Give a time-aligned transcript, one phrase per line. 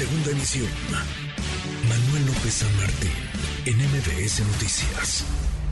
[0.00, 0.64] Segunda emisión.
[1.84, 3.12] Manuel López San Martín,
[3.68, 5.26] en MBS Noticias.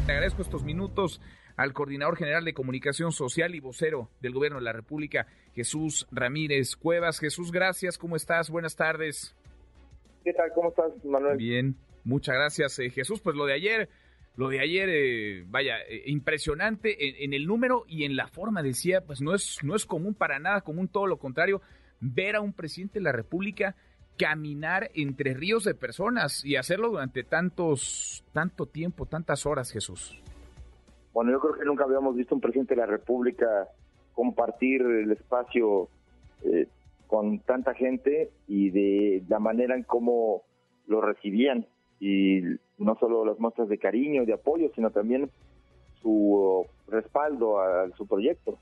[0.06, 1.22] Le agradezco estos minutos
[1.56, 6.77] al coordinador general de comunicación social y vocero del gobierno de la República, Jesús Ramírez
[6.77, 7.21] Cuevas.
[7.21, 7.96] Jesús, gracias.
[7.96, 8.50] ¿Cómo estás?
[8.50, 9.34] Buenas tardes.
[10.22, 10.52] ¿Qué tal?
[10.54, 11.38] ¿Cómo estás, Manuel?
[11.38, 13.22] Bien, muchas gracias, eh, Jesús.
[13.22, 13.88] Pues lo de ayer,
[14.36, 19.00] lo de ayer, eh, vaya, eh, impresionante en, el número y en la forma, decía,
[19.06, 21.62] pues no es, no es común para nada, común todo lo contrario,
[22.00, 23.74] ver a un presidente de la República
[24.18, 30.20] caminar entre ríos de personas y hacerlo durante tantos, tanto tiempo, tantas horas, Jesús.
[31.14, 33.68] Bueno, yo creo que nunca habíamos visto un presidente de la República
[34.12, 35.88] compartir el espacio
[36.44, 36.66] eh,
[37.06, 40.42] con tanta gente y de la manera en cómo
[40.86, 41.66] lo recibían
[42.00, 42.41] y
[42.78, 45.30] no solo las muestras de cariño y de apoyo, sino también
[46.02, 48.58] su respaldo a su proyecto.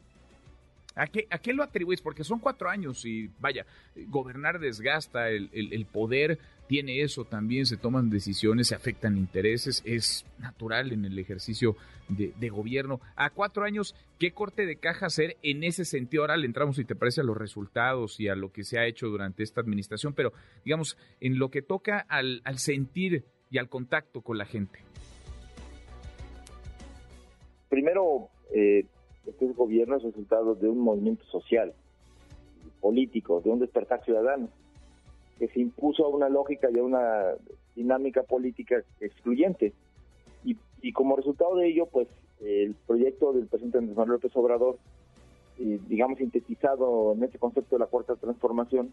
[0.97, 2.01] ¿A qué, ¿A qué lo atribuís?
[2.01, 3.67] Porque son cuatro años y vaya,
[4.09, 6.39] gobernar desgasta, el, el, poder
[6.69, 11.77] tiene eso también, se toman decisiones, se afectan intereses, es natural en el ejercicio
[12.09, 13.01] de, gobierno.
[13.15, 16.23] A cuatro años, ¿qué corte de caja hacer en ese sentido?
[16.23, 18.87] Ahora le entramos, si te parece, a los resultados y a lo que se ha
[18.87, 20.33] hecho durante esta administración, pero
[20.65, 24.79] digamos, en lo que toca al, al sentir y al contacto con la gente.
[27.69, 28.87] Primero, eh,
[29.27, 31.73] este gobierno es resultado de un movimiento social,
[32.81, 34.49] político, de un despertar ciudadano,
[35.39, 37.35] que se impuso a una lógica y a una
[37.75, 39.73] dinámica política excluyente.
[40.83, 42.07] Y, como resultado de ello, pues
[42.41, 44.79] el proyecto del presidente Andrés Manuel López Obrador,
[45.59, 48.93] eh, digamos sintetizado en este concepto de la cuarta transformación,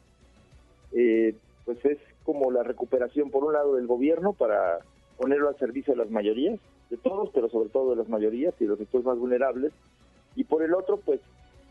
[0.94, 4.80] eh, pues es como la recuperación, por un lado, del gobierno para
[5.18, 8.64] ponerlo al servicio de las mayorías, de todos, pero sobre todo de las mayorías y
[8.64, 9.72] de los sectores más vulnerables,
[10.36, 11.20] y por el otro, pues,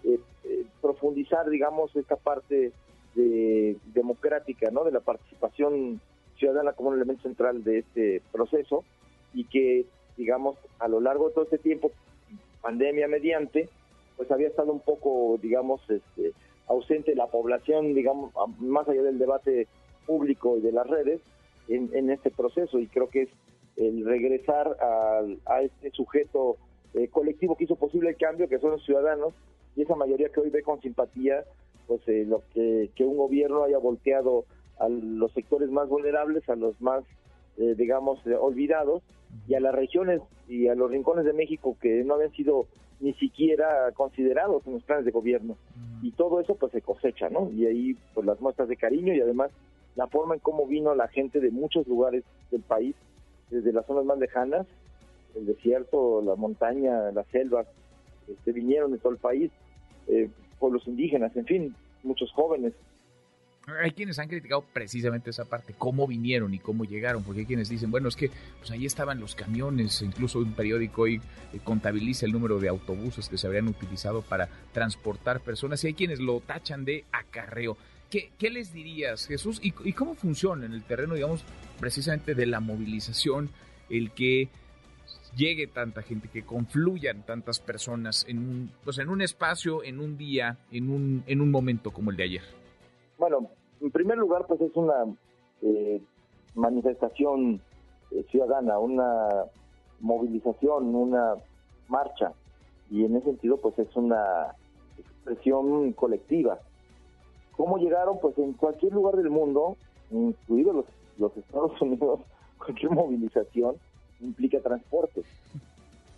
[0.05, 2.73] eh, eh, profundizar, digamos, esta parte
[3.15, 4.85] de, democrática, ¿no?
[4.85, 6.01] De la participación
[6.37, 8.85] ciudadana como un elemento central de este proceso
[9.35, 11.93] y que, digamos, a lo largo de todo este tiempo,
[12.61, 13.69] pandemia mediante,
[14.17, 16.33] pues había estado un poco, digamos, este,
[16.69, 19.67] ausente la población, digamos, más allá del debate
[20.07, 21.21] público y de las redes
[21.69, 23.29] en, en este proceso y creo que es
[23.77, 26.57] el regresar a, a este sujeto
[26.95, 29.35] eh, colectivo que hizo posible el cambio, que son los ciudadanos,
[29.77, 31.45] y esa mayoría que hoy ve con simpatía
[31.87, 34.45] pues eh, lo que, que un gobierno haya volteado
[34.79, 37.05] a los sectores más vulnerables, a los más,
[37.59, 39.03] eh, digamos, olvidados,
[39.49, 42.67] y a las regiones y a los rincones de México que no habían sido
[43.01, 45.57] ni siquiera considerados en los planes de gobierno.
[46.03, 47.51] Y todo eso pues se cosecha, ¿no?
[47.51, 49.51] Y ahí pues las muestras de cariño y además
[49.97, 52.95] la forma en cómo vino la gente de muchos lugares del país,
[53.51, 54.67] desde las zonas más lejanas,
[55.35, 57.65] el desierto, la montaña, la selva,
[58.29, 59.51] este, vinieron de todo el país,
[60.09, 62.73] eh, pueblos indígenas, en fin, muchos jóvenes.
[63.81, 67.69] Hay quienes han criticado precisamente esa parte, cómo vinieron y cómo llegaron, porque hay quienes
[67.69, 68.29] dicen, bueno, es que
[68.59, 71.21] pues ahí estaban los camiones, incluso un periódico hoy
[71.53, 75.95] eh, contabiliza el número de autobuses que se habrían utilizado para transportar personas y hay
[75.95, 77.77] quienes lo tachan de acarreo.
[78.11, 79.61] ¿Qué, qué les dirías, Jesús?
[79.63, 81.45] ¿Y, ¿Y cómo funciona en el terreno, digamos,
[81.79, 83.49] precisamente de la movilización,
[83.89, 84.49] el que
[85.37, 90.17] llegue tanta gente, que confluyan tantas personas en un, pues en un espacio, en un
[90.17, 92.43] día, en un, en un momento como el de ayer?
[93.19, 93.49] Bueno,
[93.81, 95.05] en primer lugar, pues es una
[95.63, 96.01] eh,
[96.55, 97.61] manifestación
[98.11, 99.29] eh, ciudadana, una
[100.01, 101.35] movilización, una
[101.89, 102.33] marcha,
[102.91, 104.55] y en ese sentido, pues es una
[104.99, 106.59] expresión colectiva.
[107.57, 108.19] ¿Cómo llegaron?
[108.21, 109.77] Pues en cualquier lugar del mundo,
[110.11, 110.85] incluidos los,
[111.19, 112.21] los Estados Unidos,
[112.59, 113.77] cualquier movilización,
[114.23, 115.23] implica transporte.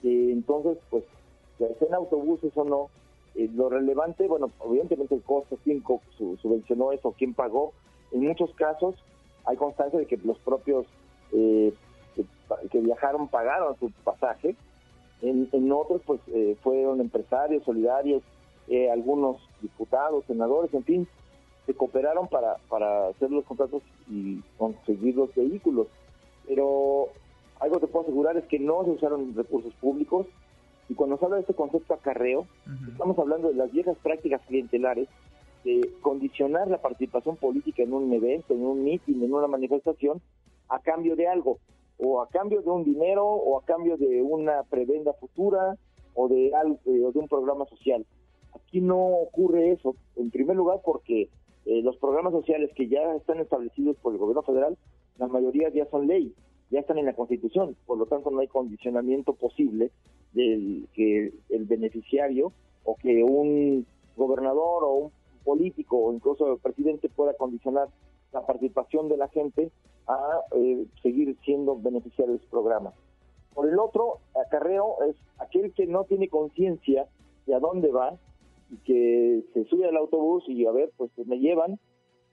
[0.03, 1.05] Eh, entonces, pues,
[1.59, 2.91] ya en autobuses o no,
[3.35, 5.83] eh, lo relevante, bueno, evidentemente el costo, quién
[6.17, 7.73] subvencionó eso, quién pagó.
[8.13, 8.95] En muchos casos
[9.45, 10.87] hay constancia de que los propios
[11.33, 11.73] eh,
[12.71, 14.57] que, viajaron pagaron su pasaje.
[15.23, 16.21] En, en otros, pues,
[16.63, 18.23] fueron empresarios, solidarios,
[18.93, 21.09] algunos diputados, senadores, en fin,
[21.67, 25.87] se cooperaron para, para hacer los contratos y conseguir los vehículos.
[28.15, 30.27] Asegurar es que no se usaron recursos públicos.
[30.89, 32.47] Y cuando se habla de este concepto acarreo,
[32.89, 35.09] estamos hablando de las viejas prácticas clientelares
[35.65, 40.21] de condicionar la participación política en un evento, en un mitin, en una manifestación,
[40.69, 41.59] a cambio de algo,
[41.99, 45.77] o a cambio de un dinero, o a cambio de una prebenda futura,
[46.15, 48.05] o de, algo, eh, de un programa social.
[48.55, 51.31] Aquí no ocurre eso, en primer lugar porque
[51.65, 54.77] eh, los programas sociales que ya están establecidos por el gobierno federal,
[55.17, 56.35] la mayoría ya son ley
[56.71, 59.91] ya están en la Constitución, por lo tanto no hay condicionamiento posible
[60.33, 62.53] del que el beneficiario
[62.85, 65.13] o que un gobernador o un
[65.45, 67.89] político o incluso el presidente pueda condicionar
[68.33, 69.71] la participación de la gente
[70.07, 72.93] a eh, seguir siendo beneficiario de ese programa.
[73.55, 77.07] Por el otro, acarreo es aquel que no tiene conciencia
[77.47, 78.19] de a dónde va
[78.71, 81.79] y que se sube al autobús y a ver, pues me llevan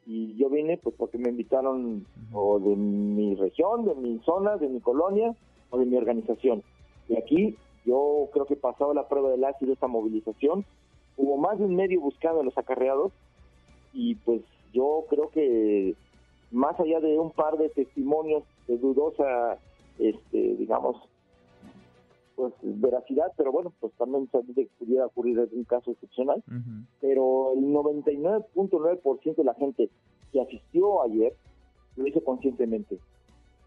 [0.06, 4.68] y yo vine pues porque me invitaron o de mi región, de mi zona, de
[4.68, 5.36] mi colonia
[5.70, 6.64] o de mi organización.
[7.08, 7.56] Y aquí
[7.86, 10.66] yo creo que pasado la prueba del ácido esta movilización,
[11.18, 13.12] hubo más de un medio buscando a los acarreados
[13.94, 14.42] y pues
[14.74, 15.96] yo creo que
[16.52, 19.58] más allá de un par de testimonios de dudosa,
[20.00, 20.98] este, digamos,
[22.36, 26.44] pues veracidad, pero bueno, pues también que pudiera ocurrir un caso excepcional,
[27.00, 29.90] pero el 99.9% de la gente
[30.32, 31.34] que asistió ayer
[31.96, 33.00] lo hizo conscientemente.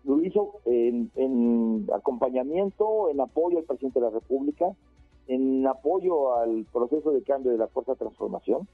[0.04, 4.66] Lo hizo en, en acompañamiento, en apoyo al presidente de la República,
[5.28, 8.68] en apoyo al proceso de cambio de la Fuerza de Transformación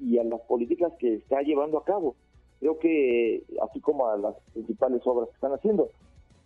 [0.00, 2.16] y a las políticas que está llevando a cabo.
[2.58, 5.88] Creo que, así como a las principales obras que están haciendo.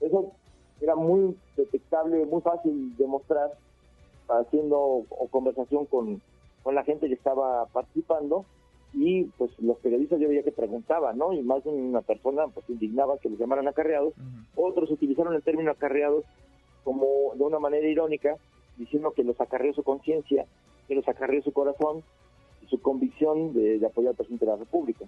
[0.00, 0.32] Eso
[0.80, 3.52] era muy detectable, muy fácil demostrar
[4.28, 6.20] haciendo o conversación con,
[6.62, 8.44] con la gente que estaba participando
[8.92, 11.32] y pues los periodistas yo veía que preguntaban, ¿no?
[11.32, 14.14] Y más de una persona pues indignaba que los llamaran acarreados,
[14.54, 16.24] otros utilizaron el término acarreados
[16.82, 18.36] como de una manera irónica,
[18.76, 20.46] diciendo que los acarreó su conciencia,
[20.88, 22.02] que los acarreó su corazón
[22.64, 25.04] y su convicción de, apoyar al presidente de la República.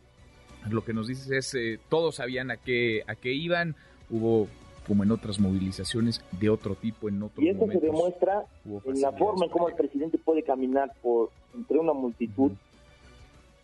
[0.69, 3.75] Lo que nos dices es, eh, todos sabían a qué, a qué iban,
[4.11, 4.49] hubo
[4.89, 9.13] como en otras movilizaciones de otro tipo en otros Y esto se demuestra en la
[9.13, 12.53] forma en cómo el presidente puede caminar por entre una multitud,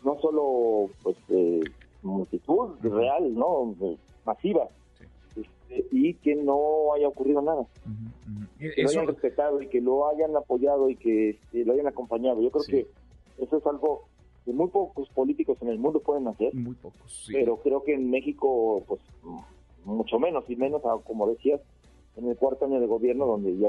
[0.05, 1.63] no solo pues eh,
[2.03, 3.75] multitud real, no
[4.27, 4.69] masiva,
[5.35, 7.67] este, y que no haya ocurrido nada.
[8.59, 12.43] Que lo hayan respetado y que lo hayan apoyado y que este, lo hayan acompañado.
[12.43, 12.87] Yo creo que
[13.43, 14.05] eso es algo
[14.45, 16.55] que muy pocos políticos en el mundo pueden hacer.
[16.55, 19.01] Muy pocos, Pero creo que en México, pues
[19.85, 21.61] mucho menos, y menos, como decías,
[22.17, 23.69] en el cuarto año de gobierno, donde ya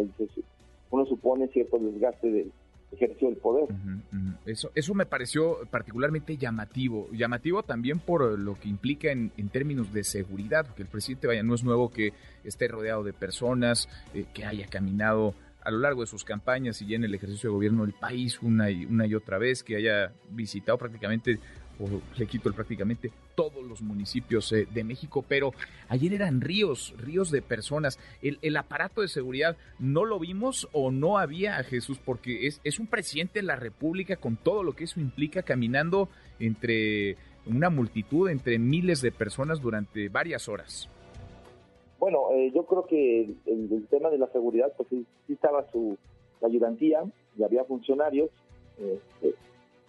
[0.91, 2.51] uno supone cierto desgaste del
[2.91, 3.67] ejercicio del poder.
[4.45, 9.91] Eso, eso me pareció particularmente llamativo, llamativo también por lo que implica en, en, términos
[9.91, 12.13] de seguridad, porque el presidente, vaya, no es nuevo que
[12.43, 15.33] esté rodeado de personas, eh, que haya caminado
[15.65, 18.69] a lo largo de sus campañas y en el ejercicio de gobierno del país una
[18.69, 21.39] y, una y otra vez, que haya visitado prácticamente
[21.79, 25.51] o le quito el prácticamente todos los municipios eh, de México, pero
[25.89, 27.99] ayer eran ríos, ríos de personas.
[28.21, 32.87] El, aparato de seguridad no lo vimos o no había Jesús, porque es, es un
[32.87, 38.57] presidente de la República con todo lo que eso implica caminando entre una multitud, entre
[38.59, 40.89] miles de personas durante varias horas.
[41.99, 45.97] Bueno, eh, yo creo que el, tema de la seguridad, pues sí, estaba su
[46.41, 47.03] ayudantía
[47.37, 48.29] y había funcionarios.
[48.77, 49.35] Este,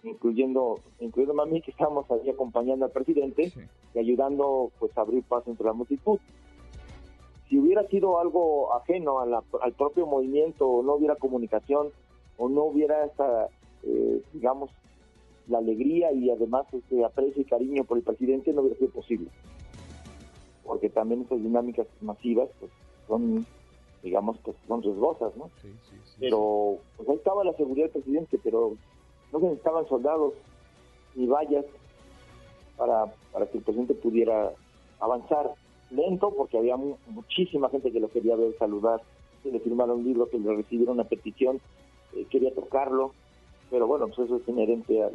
[0.03, 3.51] incluyendo incluyendo a mí que estábamos ahí acompañando al presidente
[3.93, 6.19] y ayudando pues a abrir paso entre la multitud.
[7.49, 11.91] Si hubiera sido algo ajeno al propio movimiento, o no hubiera comunicación,
[12.37, 13.47] o no hubiera esta,
[13.83, 14.69] eh, digamos,
[15.47, 19.29] la alegría y además este aprecio y cariño por el presidente, no hubiera sido posible.
[20.65, 22.71] Porque también estas dinámicas masivas pues,
[23.07, 23.45] son,
[24.03, 25.49] digamos, pues son riesgosas, ¿no?
[26.19, 28.75] pero pues ahí estaba la seguridad del presidente, pero
[29.31, 30.33] no necesitaban soldados
[31.15, 31.65] ni vallas
[32.77, 34.51] para, para que el presidente pudiera
[34.99, 35.51] avanzar
[35.91, 39.01] lento, porque había muchísima gente que lo quería ver, saludar,
[39.43, 41.59] que le firmaron un libro, que le recibieron una petición,
[42.13, 43.13] eh, quería tocarlo,
[43.69, 45.13] pero bueno, pues eso es inherente al,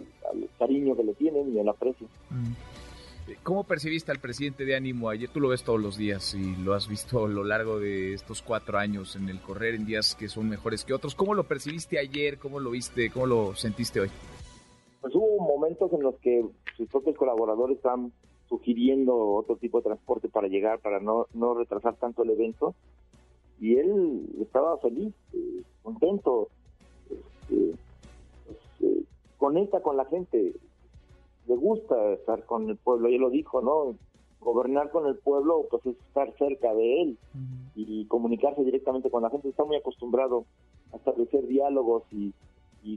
[0.59, 2.07] cariño que le tienen y al aprecio.
[2.31, 2.53] Mm.
[3.43, 5.29] ¿Cómo percibiste al presidente de ánimo ayer?
[5.29, 8.43] Tú lo ves todos los días y lo has visto a lo largo de estos
[8.43, 11.15] cuatro años en el correr, en días que son mejores que otros.
[11.15, 12.39] ¿Cómo lo percibiste ayer?
[12.39, 13.11] ¿Cómo lo viste?
[13.11, 14.11] ¿Cómo lo sentiste hoy?
[15.01, 16.45] Pues hubo momentos en los que
[16.77, 18.13] sus propios colaboradores estaban
[18.49, 22.75] sugiriendo otro tipo de transporte para llegar, para no, no retrasar tanto el evento.
[23.61, 26.49] Y él estaba feliz, eh, contento,
[27.09, 27.75] este,
[28.47, 29.05] pues, eh,
[29.39, 30.55] conecta con la gente
[31.47, 33.97] le gusta estar con el pueblo, ya lo dijo, ¿no?
[34.41, 37.19] Gobernar con el pueblo, pues es estar cerca de él
[37.75, 39.49] y comunicarse directamente con la gente.
[39.49, 40.45] Está muy acostumbrado
[40.93, 42.33] a establecer diálogos y,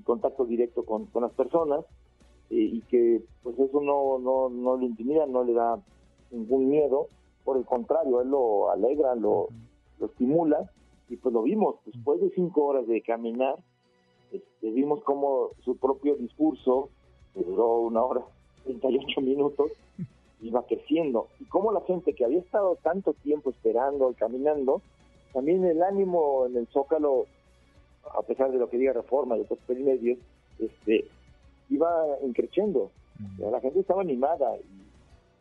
[0.03, 1.85] contacto directo con, las personas
[2.49, 5.79] eh, y que pues eso no, no, no le intimida, no le da
[6.31, 7.07] ningún miedo,
[7.43, 9.47] por el contrario, él lo alegra, lo,
[9.99, 10.69] lo estimula
[11.09, 13.55] y pues lo vimos, después de cinco horas de caminar,
[14.31, 16.89] este, vimos como su propio discurso,
[17.35, 18.21] que duró una hora
[18.63, 19.71] 38 minutos,
[20.41, 21.27] iba creciendo.
[21.39, 24.81] Y como la gente que había estado tanto tiempo esperando y caminando,
[25.33, 27.25] también el ánimo en el Zócalo,
[28.17, 30.17] a pesar de lo que diga Reforma y otros medios,
[30.59, 31.05] este,
[31.69, 31.89] iba
[32.23, 32.91] increciendo.
[33.37, 34.55] La gente estaba animada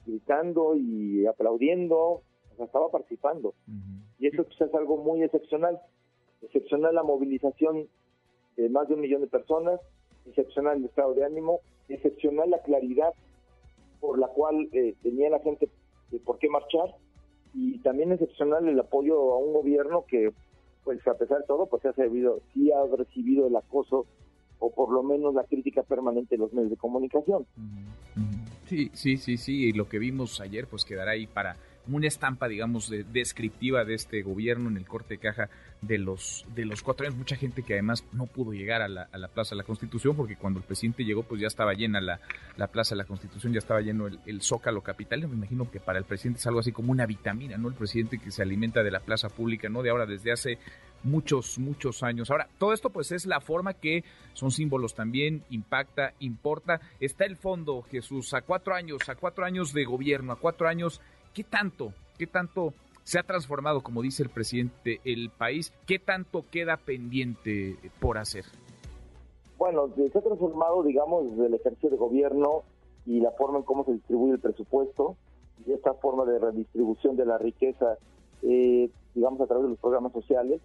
[0.07, 2.23] gritando y aplaudiendo, o
[2.57, 3.55] sea, estaba participando.
[4.19, 5.81] Y eso pues, es algo muy excepcional.
[6.43, 7.89] Excepcional la movilización
[8.57, 9.81] de más de un millón de personas,
[10.27, 13.13] excepcional el estado de ánimo, excepcional la claridad
[14.01, 15.69] por la cual eh, tenía la gente
[16.11, 16.95] de por qué marchar
[17.55, 20.33] y también excepcional el apoyo a un gobierno que,
[20.83, 24.07] pues a pesar de todo, pues ha servido, sí ha recibido el acoso
[24.59, 27.47] o por lo menos la crítica permanente de los medios de comunicación.
[28.67, 31.57] Sí, sí, sí, sí, y lo que vimos ayer pues quedará ahí para
[31.89, 35.51] una estampa, digamos, de, descriptiva de este gobierno en el corte de caja
[35.83, 37.17] de los, de los cuatro años.
[37.17, 40.61] Mucha gente que además no pudo llegar a la, Plaza de la Constitución porque cuando
[40.61, 42.21] el presidente llegó pues ya estaba llena la,
[42.69, 45.27] Plaza de la Constitución, ya estaba lleno el, Zócalo Capital.
[45.29, 47.69] Me imagino que para el presidente es algo así como una vitamina, ¿no?
[47.69, 49.83] El presidente que se alimenta de la plaza pública, ¿no?
[49.83, 50.59] De ahora desde hace
[51.05, 52.31] muchos, muchos años.
[52.31, 56.81] Ahora, todo esto pues es la forma que son símbolos también, impacta, importa.
[56.99, 61.01] Está el fondo, Jesús, a cuatro años, a cuatro años de gobierno, a cuatro años
[61.35, 62.73] ¿Qué tanto, qué tanto
[63.03, 65.73] se ha transformado, como dice el presidente, el país?
[65.85, 68.45] ¿Qué tanto queda pendiente por hacer?
[69.59, 72.63] Bueno, se ha transformado, digamos, el ejercicio de gobierno
[73.05, 75.17] y la forma en cómo se distribuye el presupuesto
[75.67, 77.99] y esta forma de redistribución de la riqueza,
[78.43, 80.61] eh, digamos, a través de los programas sociales.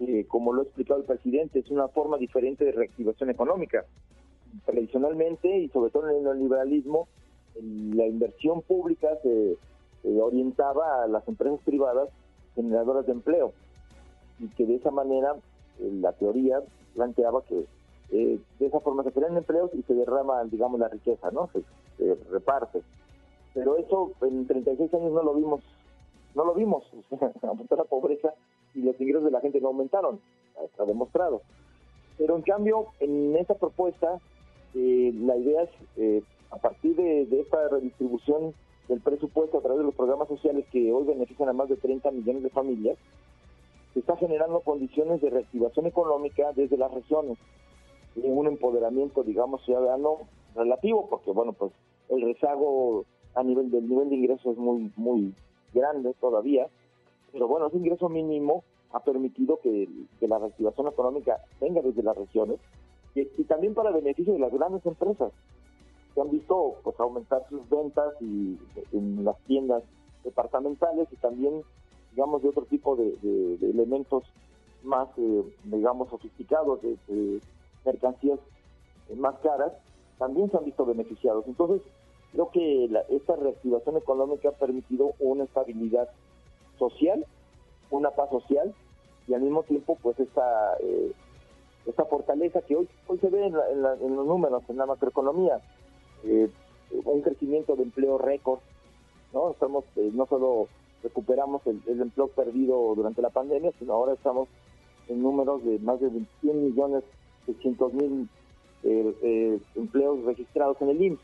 [0.00, 3.84] Eh, como lo ha explicado el presidente, es una forma diferente de reactivación económica.
[4.64, 7.08] Tradicionalmente, y sobre todo en el neoliberalismo,
[7.60, 9.58] la inversión pública se
[10.20, 12.08] orientaba a las empresas privadas
[12.54, 13.52] generadoras de empleo
[14.38, 15.36] y que de esa manera
[15.78, 16.60] eh, la teoría
[16.94, 17.66] planteaba que
[18.10, 21.48] eh, de esa forma se crean empleos y se derrama, digamos, la riqueza, ¿no?
[21.52, 21.62] Se,
[22.30, 22.82] reparte.
[23.54, 25.60] Pero eso en 36 años no lo vimos,
[26.34, 26.84] no lo vimos.
[27.42, 28.34] Aumentó la pobreza
[28.74, 30.20] y los ingresos de la gente no aumentaron,
[30.64, 31.42] está demostrado.
[32.16, 34.20] Pero en cambio, en esta propuesta,
[34.74, 38.54] eh, la idea es, a partir de, de esta redistribución
[38.88, 42.10] del presupuesto a través de los programas sociales que hoy benefician a más de 30
[42.10, 42.98] millones de familias,
[43.92, 47.38] se está generando condiciones de reactivación económica desde las regiones,
[48.16, 50.18] y un empoderamiento, digamos, ciudadano
[50.54, 51.72] relativo, porque, bueno, pues
[52.08, 53.04] el rezago
[53.34, 55.34] a nivel del nivel de ingresos es muy, muy
[55.72, 56.66] grande todavía,
[57.32, 59.88] pero bueno, ese ingreso mínimo ha permitido que,
[60.20, 62.58] la reactivación económica venga desde las regiones
[63.14, 65.32] y también para beneficio de las grandes empresas
[66.20, 68.58] han visto pues aumentar sus ventas y
[68.92, 69.82] en las tiendas
[70.24, 71.62] departamentales y también
[72.12, 73.14] digamos de otro tipo de,
[73.62, 74.24] elementos
[74.82, 77.40] más eh, digamos sofisticados de,
[77.84, 78.38] mercancías
[79.16, 79.72] más caras
[80.18, 81.46] también se han visto beneficiados.
[81.46, 81.80] Entonces
[82.32, 86.08] creo que esta reactivación económica ha permitido una estabilidad
[86.78, 87.24] social
[87.90, 88.74] una paz social
[89.26, 91.12] y al mismo tiempo pues esta eh,
[91.86, 95.60] esta fortaleza que hoy hoy se ve en, en los números en la macroeconomía
[96.24, 96.50] eh,
[97.04, 98.60] un crecimiento de empleo récord,
[99.32, 99.50] ¿no?
[99.50, 100.68] Estamos, eh, no solo
[101.02, 104.48] recuperamos el, empleo perdido durante la pandemia, sino ahora estamos
[105.08, 107.04] en números de más de 21 millones
[107.46, 108.28] 600 mil
[108.82, 111.20] eh, empleos registrados en el IMSS.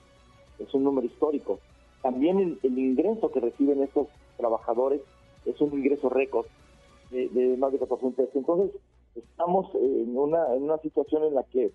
[0.60, 1.58] Es un número histórico.
[2.02, 5.00] También el, ingreso que reciben estos trabajadores
[5.44, 6.46] es un ingreso récord
[7.10, 8.36] de, más de 400 pesos.
[8.36, 8.80] Entonces,
[9.14, 11.72] estamos en una, en una situación en la que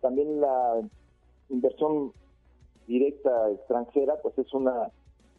[0.00, 0.82] también la
[1.48, 2.12] inversión
[2.86, 4.90] directa extranjera, pues es una,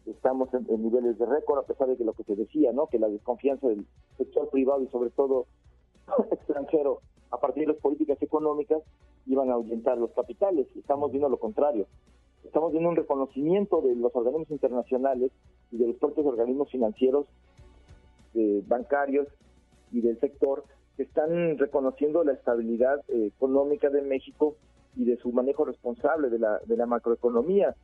[0.06, 2.86] estamos en, niveles de récord, a pesar de que lo que se decía, ¿no?
[2.86, 3.86] Que la desconfianza del
[4.16, 5.46] sector privado y sobre todo
[6.30, 7.00] extranjero
[7.30, 8.82] a partir de las políticas económicas
[9.26, 10.66] iban a ahuyentar los capitales.
[10.76, 11.86] Estamos viendo lo contrario.
[12.44, 15.32] Estamos viendo un reconocimiento de los organismos internacionales
[15.72, 17.26] y de los propios organismos financieros,
[18.66, 19.26] bancarios
[19.92, 20.64] y del sector
[20.96, 24.56] que están reconociendo la estabilidad eh, económica de México
[24.96, 27.74] y de su manejo responsable de la, de la macroeconomía,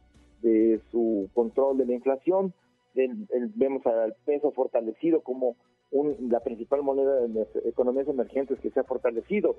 [0.40, 2.52] de su control de la inflación.
[2.94, 5.56] vemos al peso fortalecido como
[6.20, 9.56] la principal moneda de las economías emergentes que se ha fortalecido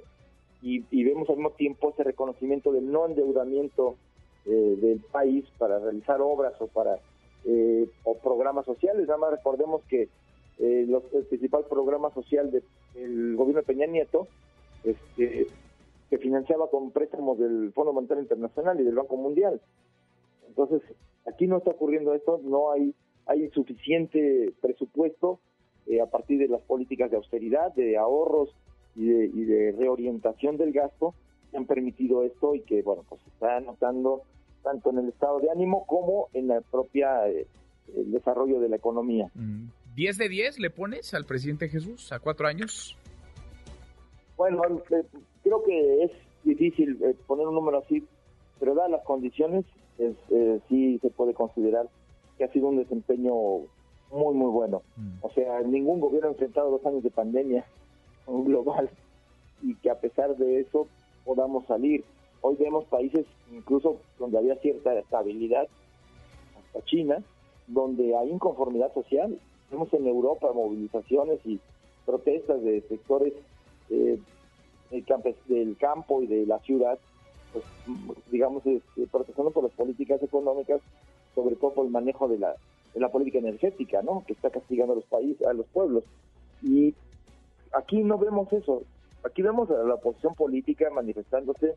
[0.61, 3.97] y, vemos al mismo tiempo ese reconocimiento del no endeudamiento
[4.45, 6.99] eh, del país para realizar obras o para
[7.45, 9.07] eh, o programas sociales.
[9.07, 10.03] Nada más recordemos que
[10.59, 14.27] eh, el principal programa social del gobierno de Peña Nieto
[14.83, 15.47] este,
[16.13, 19.59] que financiaba con préstamos del Fondo Monetario Internacional y del Banco Mundial.
[20.47, 20.83] Entonces,
[21.25, 22.93] aquí no está ocurriendo esto, no hay,
[23.25, 25.39] hay suficiente presupuesto
[25.87, 28.55] eh, a partir de las políticas de austeridad, de ahorros
[28.95, 31.15] y de, reorientación del gasto
[31.49, 34.21] que han permitido esto y que, bueno, pues se está notando
[34.61, 37.47] tanto en el estado de ánimo como en la propia eh,
[37.95, 39.31] el desarrollo de la economía.
[39.95, 42.95] ¿10 de 10 le pones al presidente Jesús a cuatro años?
[44.37, 45.03] Bueno, eh,
[45.53, 46.11] creo que es
[46.43, 48.03] difícil eh, poner un número así,
[48.59, 49.65] pero dadas las condiciones,
[49.97, 51.87] es, eh, sí se puede considerar
[52.37, 53.33] que ha sido un desempeño
[54.11, 54.81] muy, muy bueno.
[54.95, 55.09] Mm.
[55.21, 57.65] O sea, ningún gobierno ha enfrentado dos años de pandemia
[58.27, 58.89] global
[59.61, 60.87] y que a pesar de eso
[61.25, 62.03] podamos salir.
[62.41, 65.67] Hoy vemos países incluso donde había cierta estabilidad,
[66.57, 67.23] hasta China,
[67.67, 69.39] donde hay inconformidad social.
[69.71, 71.59] Vemos en Europa movilizaciones y
[72.05, 73.33] protestas de sectores
[73.89, 74.19] eh,
[75.47, 76.99] del campo y de la ciudad,
[77.51, 77.65] pues,
[78.31, 80.81] digamos, este, protestando por las políticas económicas,
[81.35, 82.55] sobre todo por el manejo de la,
[82.93, 84.23] de la política energética, ¿no?
[84.25, 86.03] Que está castigando a los países, a los pueblos.
[86.61, 86.93] Y
[87.73, 88.83] aquí no vemos eso.
[89.23, 91.75] Aquí vemos a la oposición política manifestándose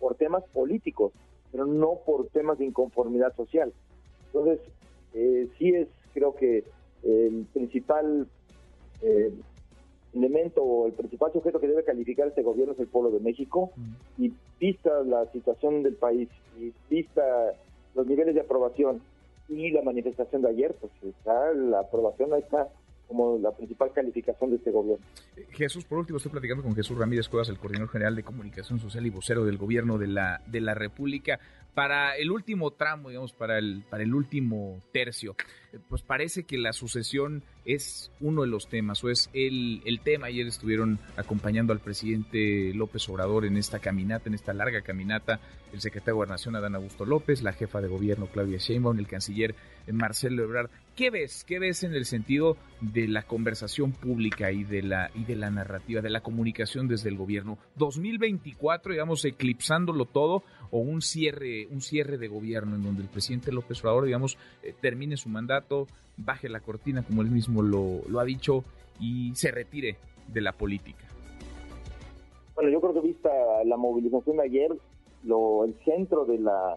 [0.00, 1.12] por temas políticos,
[1.50, 3.72] pero no por temas de inconformidad social.
[4.26, 4.60] Entonces,
[5.14, 6.64] eh, sí es, creo que
[7.02, 8.26] el principal
[9.02, 9.32] eh,
[10.14, 13.70] elemento o el principal sujeto que debe calificar este gobierno es el pueblo de México
[13.76, 14.22] mm.
[14.22, 17.22] y vista la situación del país y vista
[17.94, 19.00] los niveles de aprobación
[19.48, 22.68] y la manifestación de ayer, pues está la aprobación ahí está
[23.06, 25.04] como la principal calificación de este gobierno.
[25.50, 29.06] Jesús, por último, estoy platicando con Jesús Ramírez Cuevas, el coordinador general de comunicación social
[29.06, 31.40] y vocero del gobierno de la, de la República
[31.78, 35.36] para el último tramo, digamos, para el, para el último tercio,
[35.88, 40.26] pues parece que la sucesión es uno de los temas o es el, el tema.
[40.26, 45.38] Ayer estuvieron acompañando al presidente López Obrador en esta caminata, en esta larga caminata,
[45.72, 49.54] el secretario de Gobernación Adán Augusto López, la jefa de gobierno Claudia Sheinbaum, el canciller
[49.92, 50.70] Marcelo Ebrard.
[50.96, 51.44] ¿Qué ves?
[51.44, 55.50] ¿Qué ves en el sentido de la conversación pública y de la, y de la
[55.50, 57.58] narrativa, de la comunicación desde el gobierno?
[57.76, 63.52] 2024, digamos, eclipsándolo todo o un cierre, un cierre de gobierno en donde el presidente
[63.52, 68.20] López Obrador, digamos, eh, termine su mandato, baje la cortina, como él mismo lo, lo
[68.20, 68.64] ha dicho,
[69.00, 69.96] y se retire
[70.26, 71.04] de la política.
[72.54, 73.30] Bueno, yo creo que vista
[73.64, 74.76] la movilización de ayer,
[75.24, 76.76] lo, el centro de la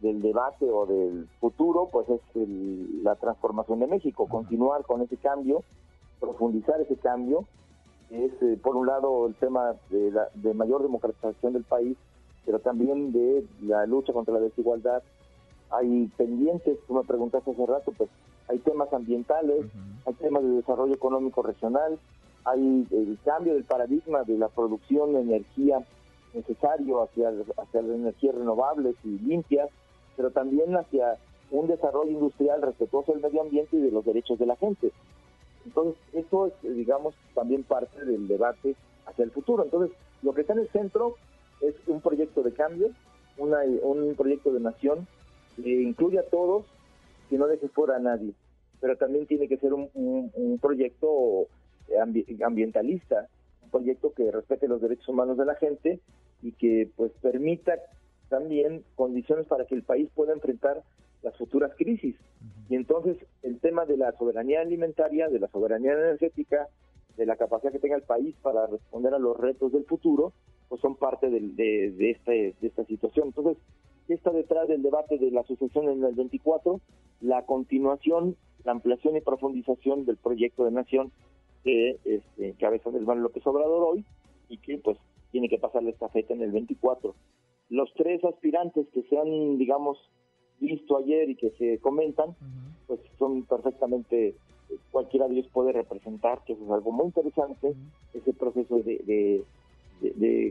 [0.00, 2.20] del debate o del futuro, pues es
[3.02, 5.62] la transformación de México, continuar con ese cambio,
[6.20, 7.46] profundizar ese cambio,
[8.10, 11.96] es eh, por un lado el tema de, la, de mayor democratización del país,
[12.46, 15.02] pero también de la lucha contra la desigualdad.
[15.70, 18.08] Hay pendientes, tú me preguntaste hace rato, pues
[18.48, 19.66] hay temas ambientales,
[20.06, 21.98] hay temas de desarrollo económico regional,
[22.44, 25.84] hay el cambio del paradigma de la producción de energía
[26.32, 29.68] necesario hacia, hacia las energías renovables y limpias,
[30.16, 31.18] pero también hacia
[31.50, 34.92] un desarrollo industrial respetuoso del medio ambiente y de los derechos de la gente.
[35.64, 39.64] Entonces, eso es, digamos, también parte del debate hacia el futuro.
[39.64, 41.16] Entonces, lo que está en el centro
[41.60, 42.90] es un proyecto de cambio,
[43.38, 45.06] un proyecto de nación
[45.56, 46.64] que incluye a todos,
[47.28, 48.32] que no deje fuera a nadie,
[48.80, 51.46] pero también tiene que ser un, proyecto
[52.44, 53.28] ambientalista,
[53.62, 56.00] un proyecto que respete los derechos humanos de la gente
[56.42, 57.74] y que pues permita
[58.28, 60.82] también condiciones para que el país pueda enfrentar
[61.22, 62.16] las futuras crisis.
[62.68, 66.68] Y entonces el tema de la soberanía alimentaria, de la soberanía energética,
[67.16, 70.32] de la capacidad que tenga el país para responder a los retos del futuro,
[70.68, 73.28] pues son parte de, de, este, de esta situación.
[73.28, 73.56] Entonces,
[74.06, 76.80] ¿qué está detrás del debate de la sucesión en el 24?
[77.20, 81.12] La continuación, la ampliación y profundización del proyecto de nación
[81.64, 84.04] que este, cabeza del Manuel López Obrador hoy
[84.48, 84.98] y que pues
[85.32, 87.14] tiene que pasarle esta fecha en el 24.
[87.68, 89.98] Los tres aspirantes que se han, digamos,
[90.60, 92.36] visto ayer y que se comentan,
[92.86, 94.34] pues son perfectamente
[94.90, 97.74] cualquiera de ellos puede representar, que eso es algo muy interesante,
[98.14, 99.44] ese proceso de, de,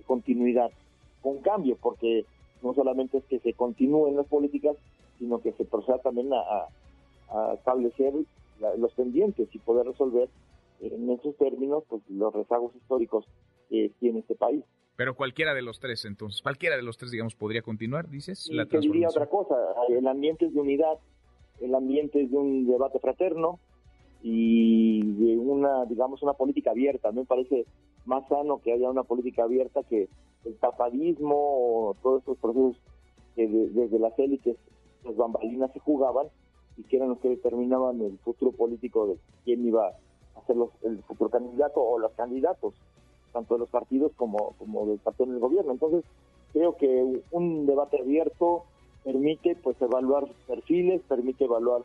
[0.05, 0.71] continuidad
[1.21, 2.25] con cambio, porque
[2.61, 4.75] no solamente es que se continúen las políticas,
[5.19, 6.67] sino que se proceda también a,
[7.53, 8.13] establecer
[8.77, 10.29] los pendientes y poder resolver
[10.79, 13.25] en esos términos pues, los rezagos históricos
[13.69, 14.63] que tiene este país.
[14.95, 18.47] Pero cualquiera de los tres, entonces, cualquiera de los tres, digamos, podría continuar, dices.
[18.49, 19.55] Y la diría otra cosa,
[19.89, 20.99] el ambiente es de unidad,
[21.59, 23.59] el ambiente es de un debate fraterno,
[24.27, 27.11] y de una, digamos, una política abierta.
[27.11, 27.67] Me parece
[28.05, 30.07] más sano que haya una política abierta que
[30.45, 32.77] el tapadismo o todos estos procesos
[33.35, 34.57] que desde las élites,
[35.03, 36.27] las bambalinas se jugaban
[36.77, 41.01] y que eran los que determinaban el futuro político de quién iba a ser el
[41.03, 42.73] futuro candidato o los candidatos,
[43.33, 45.71] tanto de los partidos como, como del partido en el gobierno.
[45.71, 46.03] Entonces,
[46.53, 48.63] creo que un debate abierto
[49.03, 51.83] permite pues evaluar perfiles, permite evaluar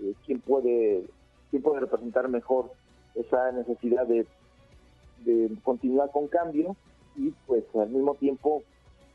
[0.00, 1.04] eh, quién puede
[1.50, 2.70] quién puede representar mejor
[3.14, 4.26] esa necesidad de,
[5.62, 6.76] continuar con cambio
[7.16, 8.62] y pues al mismo tiempo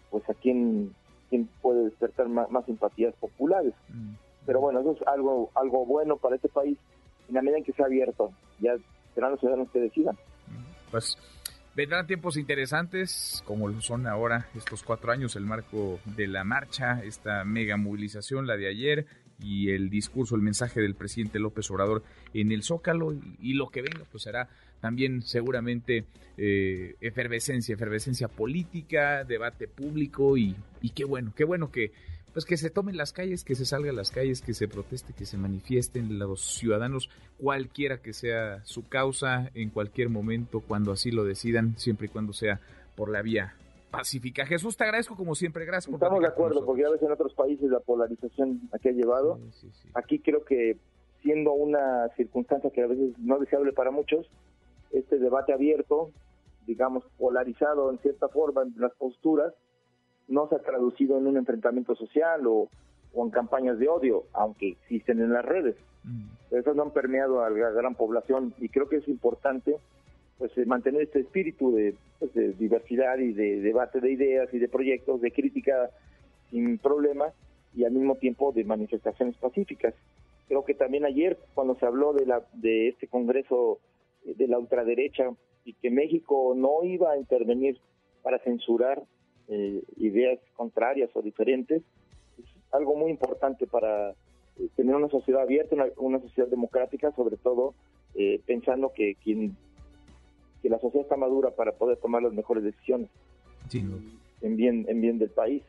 [0.10, 0.94] pues a quién,
[1.30, 3.74] quién puede despertar más, simpatías populares.
[3.90, 4.14] Mm.
[4.46, 6.78] Pero bueno, eso es algo, algo bueno para este país
[7.28, 8.32] en la medida en que sea abierto.
[8.60, 8.76] Ya
[9.14, 10.16] serán los ciudadanos que decidan.
[10.16, 10.92] Mm.
[10.92, 11.18] Pues
[11.78, 17.04] Vendrán tiempos interesantes, como lo son ahora estos cuatro años, el marco de la marcha,
[17.04, 19.06] esta mega movilización, la de ayer,
[19.40, 22.02] y el discurso, el mensaje del presidente López Obrador
[22.34, 24.50] en el Zócalo, y, lo que venga, pues será
[24.82, 26.06] también seguramente
[26.38, 31.92] eh, efervescencia, efervescencia política, debate público, y, y qué bueno, qué bueno que
[32.38, 35.14] pues que se tomen las calles, que se salga a las calles, que se proteste,
[35.14, 37.10] que se manifiesten los ciudadanos,
[37.40, 42.34] cualquiera que sea su causa, en cualquier momento, cuando así lo decidan, siempre y cuando
[42.34, 42.60] sea
[42.96, 43.56] por la vía
[43.90, 44.46] pacífica.
[44.46, 45.92] Jesús, te agradezco como siempre, gracias.
[45.92, 49.40] Estamos de acuerdo, porque a veces en otros países la polarización aquí ha llevado.
[49.96, 50.78] Aquí creo que
[51.24, 54.30] siendo una circunstancia que a veces no deseable para muchos,
[55.00, 56.12] este debate abierto,
[56.66, 59.54] digamos, polarizado en cierta forma en las posturas,
[60.28, 62.70] no se ha traducido en un enfrentamiento social o,
[63.14, 65.76] en campañas de odio, aunque existen en las redes.
[66.04, 66.56] Mm.
[66.56, 69.78] Esas no han permeado a la gran población y creo que es importante
[70.38, 71.76] pues eh, mantener este espíritu
[72.20, 75.90] pues, de, diversidad y de debate de ideas y de proyectos, de crítica
[76.52, 77.26] sin problema
[77.76, 79.94] y al mismo tiempo de manifestaciones pacíficas.
[80.48, 83.80] Creo que también ayer cuando se habló de la de este congreso
[84.36, 85.30] de la ultraderecha
[85.64, 87.80] y que México no iba a intervenir
[88.24, 89.04] para censurar
[89.48, 91.82] eh, ideas contrarias o diferentes,
[92.38, 97.74] es algo muy importante para eh, tener una sociedad abierta, una, sociedad democrática, sobre todo
[98.16, 99.56] eh, pensando que quien
[100.62, 103.10] que la sociedad está madura para poder tomar las mejores decisiones
[104.42, 105.64] en bien en bien del país.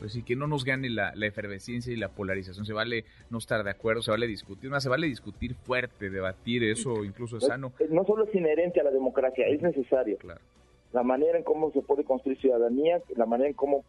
[0.00, 2.66] Pues sí, que no nos gane la, efervescencia y la polarización.
[2.66, 6.64] Se vale no estar de acuerdo, se vale discutir, más se vale discutir fuerte, debatir,
[6.64, 7.72] eso incluso es sano.
[7.90, 10.16] No solo es inherente a la democracia, es necesario.
[10.18, 10.40] Claro
[10.92, 13.84] la manera en cómo se puede construir ciudadanía, la manera en cómo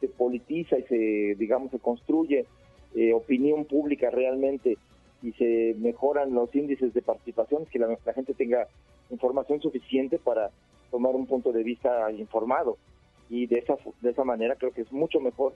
[0.00, 2.46] se politiza y se, digamos, se construye
[2.94, 4.78] eh, opinión pública realmente
[5.22, 8.68] y se mejoran los índices de participación, que la, gente tenga
[9.10, 10.50] información suficiente para
[10.92, 12.78] tomar un punto de vista informado.
[13.30, 15.54] Y de esa, de esa manera creo que es mucho mejor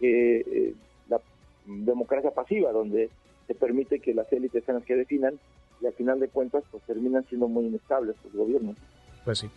[0.00, 0.74] que eh,
[1.08, 1.20] la
[1.66, 3.10] democracia pasiva, donde
[3.46, 5.38] se permite que las élites sean las que definan
[5.80, 8.76] y al final de cuentas pues terminan siendo muy inestables los gobiernos.
[9.24, 9.50] Pues sí.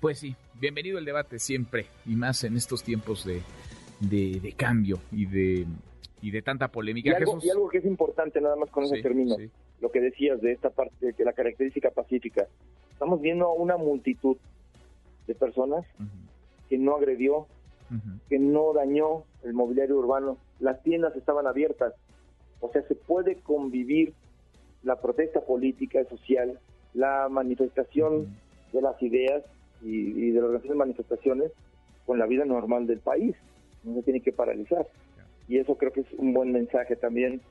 [0.00, 3.40] Pues sí, bienvenido el debate siempre y más en estos tiempos de,
[4.00, 5.64] de, cambio y de,
[6.20, 7.10] y de tanta polémica.
[7.10, 9.36] Y algo, y algo, que es importante, nada más con ese término,
[9.80, 12.48] lo que decías de esta parte, de la característica pacífica.
[12.90, 14.36] Estamos viendo una multitud
[15.28, 15.86] de personas
[16.72, 17.48] que no agredió,
[18.30, 21.92] que no dañó el mobiliario urbano, las tiendas estaban abiertas.
[22.60, 24.14] O sea, se puede convivir
[24.82, 26.58] la protesta política y social,
[26.94, 28.34] la manifestación
[28.72, 29.42] de las ideas
[29.82, 31.52] y, de las manifestaciones
[32.06, 33.36] con la vida normal del país.
[33.84, 34.86] No se tiene que paralizar.
[35.48, 37.42] Y eso creo que es un buen mensaje también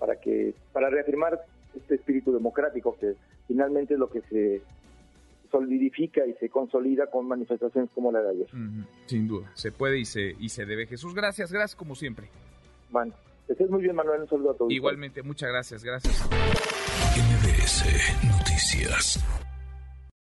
[0.00, 1.40] para que para reafirmar
[1.76, 3.14] este espíritu democrático que
[3.46, 4.60] finalmente es lo que se
[5.50, 8.48] solidifica y se consolida con manifestaciones como la de ayer.
[9.06, 10.86] Sin duda, se puede y se y se debe.
[10.86, 12.28] Jesús, gracias, gracias como siempre.
[12.90, 13.14] Bueno,
[13.48, 14.72] estés muy bien, Manuel, un saludo a todos.
[14.72, 16.28] Igualmente, muchas gracias, gracias.
[17.16, 17.84] MBS
[18.26, 19.45] Noticias.